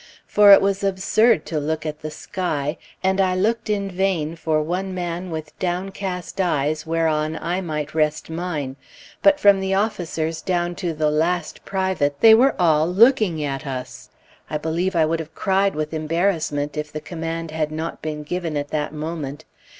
[0.25, 4.59] For it was absurd to look at the sky, and I looked in vain for
[4.63, 8.77] one man with downcast eyes whereon I might rest mine;
[9.21, 14.09] but from the officers down to the last private, they were all looking at us.
[14.49, 18.57] I believe I would have cried with embarrassment if the command had not been given
[18.57, 19.45] at that moment.